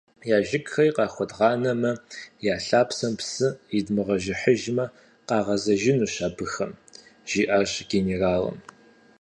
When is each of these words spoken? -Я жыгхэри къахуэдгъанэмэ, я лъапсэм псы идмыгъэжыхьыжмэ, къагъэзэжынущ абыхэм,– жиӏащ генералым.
-Я 0.35 0.37
жыгхэри 0.47 0.91
къахуэдгъанэмэ, 0.95 1.91
я 2.53 2.55
лъапсэм 2.65 3.13
псы 3.19 3.47
идмыгъэжыхьыжмэ, 3.77 4.85
къагъэзэжынущ 5.27 6.15
абыхэм,– 6.27 6.71
жиӏащ 7.29 7.71
генералым. 7.91 8.57